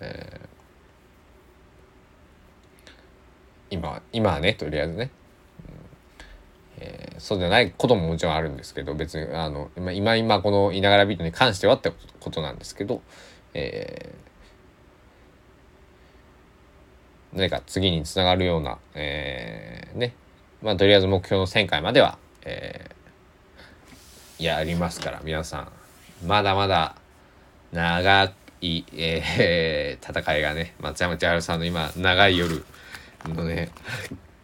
[0.00, 0.59] えー
[3.70, 5.10] 今今はねとりあえずね、
[6.78, 6.84] うん。
[6.84, 13.02] えー、そうじゃないことももちろんあるんですけど別にあの今今この「いながらビート」に関してはってことなんですけど、
[13.54, 20.14] えー、何か次につながるような、えー、ね。
[20.62, 25.72] まあとりあえず目標の1,000回までは、えー、やりますから皆さん。
[26.26, 26.96] まだまだ
[27.72, 32.64] 長い、えー、戦いがね松山千春さんの今長い夜
[33.28, 33.70] のね、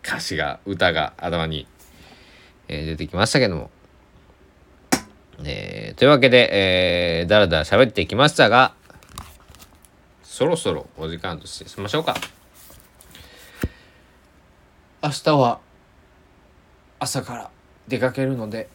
[0.05, 1.67] 歌詞が、歌が頭に、
[2.69, 3.71] えー、出てきましたけども。
[5.45, 6.49] えー、というわけで、
[7.21, 8.75] えー、だらだら喋ってきましたが、
[10.23, 12.15] そろそろお時間としてしましょうか。
[15.03, 15.61] 明日は
[16.99, 17.51] 朝から
[17.87, 18.69] 出かけるので、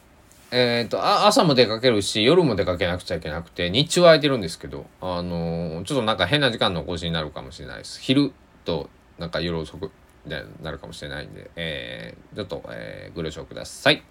[0.50, 8.00] えっ、ー、とあ、朝も出かけるし、夜も出かけなくちゃいけなくて、日中は空いてるんですけど、あのー、ちょっとなんか変な時間の更新になるかもしれないです。
[8.00, 8.32] 昼
[8.64, 8.88] と
[9.18, 9.90] なんか夜遅く
[10.26, 10.32] に
[10.62, 14.02] なるかもしれないんで、えー、ちょっと、えー、ご了承ください。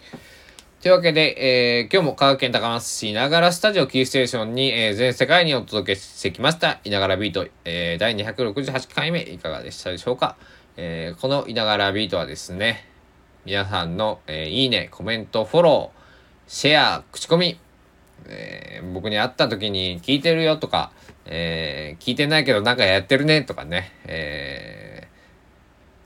[0.81, 10.37] というわけで、えー、今日も香川県高松市ながらスタジオキーステーションに、えー、全世界にお届けしてきました、いながらビート、えー、第268回目いかがでしたでしょうか？
[10.77, 12.87] えー、このいながらビートはですね、
[13.45, 15.99] 皆さんの、えー、いいね、コメント、フォロー、
[16.47, 17.59] シェア、口コミ、
[18.25, 20.91] えー、僕に会った時に聞いてるよとか、
[21.25, 24.91] えー、聞いてないけどなんかやってるねとかね、えー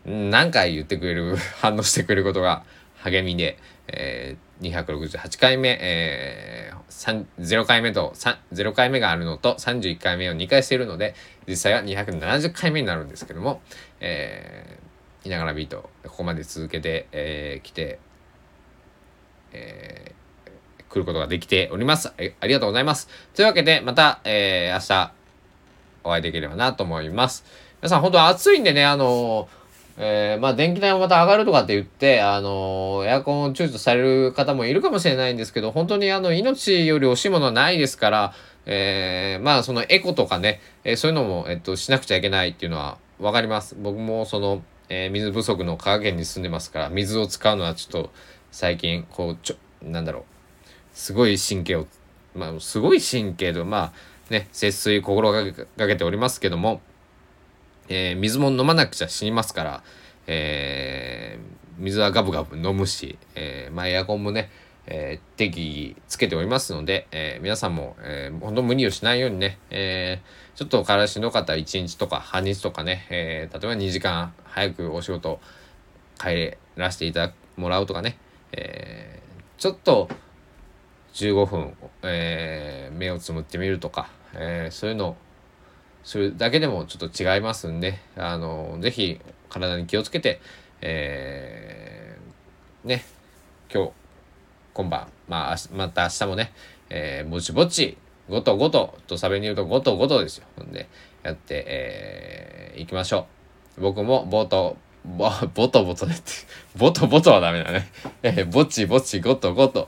[0.06, 2.64] 何回言ってくれる、 反応してくれることが
[2.98, 3.58] 励みで、
[3.88, 8.14] えー、268回目、えー、0回目と、
[8.54, 11.16] 0回目があるのと31回目を2回しているので、
[11.48, 13.62] 実際は270回目になるんですけども、
[14.00, 18.00] えー、いながらビート、ここまで続けてき、えー、て、
[19.54, 20.25] えー、
[20.96, 22.14] 来ることができております。
[22.40, 23.10] ありがとうございます。
[23.36, 25.14] というわけで、また、えー、明日、
[26.06, 27.44] お会いできればなと思います。
[27.82, 29.66] 皆さん、本当暑いんでね、あのー
[29.98, 38.34] えー、まあ電気代もまた上がるとかって言って、あのー、エアコンを躊躇される方もいるかもしれないんですけど、本当にあの、命より惜しいものはないですから、
[38.66, 48.12] えー、まあそのエコとかね、えー、そういうのも、えっと、しなくちゃいけないっていうのは、わかります僕もその、えー水不足の香川県に住んでますから水を使うのはちょっと
[48.52, 50.35] 最近こうちょなんだろう
[50.96, 51.88] すごい神経を
[52.34, 53.94] まあすごい神経とま
[54.30, 56.82] あね節水心がけがけておりますけども、
[57.90, 59.84] えー水も飲まなくちゃ死にますから、
[60.26, 64.50] えー水はガブガブ飲むし、えーまあ、エアコンもね、
[64.88, 75.42] えー適宜つけておりますので、えー皆さんも、えー、本当無理をしないようにね、えーちょっと体しんどかったら1日とか半日とかね、えー例えば2時間早くお仕事
[76.18, 78.18] 帰らせていただくもらうとかね、
[78.54, 79.26] えー
[79.58, 80.10] ちょっと
[81.16, 85.16] 15分、えー目をつむってみるとか、えーそういうのを
[86.04, 90.42] するだけでもちょっと違いますんで、あのぜひ体に気をつけて、
[90.82, 93.06] えーね、
[93.74, 93.92] 今日、
[94.74, 96.52] 今晩、まあ、また明日もね、
[96.90, 97.98] えーぼちぼち、
[98.30, 100.46] ごとごと、とサベに言うとごとごとですよ。
[100.64, 100.90] んで、
[101.24, 103.26] やって、えー、いきましょ
[103.78, 103.82] う。
[103.82, 106.24] 僕もボト、ボボトボトでって、
[106.76, 107.88] ボトボトはダメだね。
[108.22, 109.88] えーぼちぼちごとごと、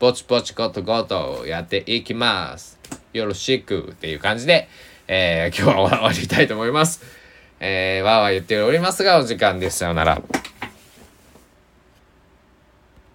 [0.00, 2.78] ぼちぼちごとごとやっていきます。
[3.12, 4.66] よろしくっていう感じで、
[5.06, 7.02] えー今日は終わりたいと思います。
[7.60, 9.80] えー、わーわー言っておりますが、お時間です。
[9.80, 10.22] さようなら。